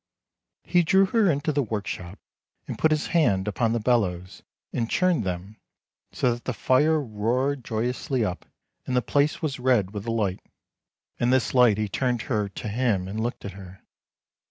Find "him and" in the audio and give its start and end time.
12.67-13.21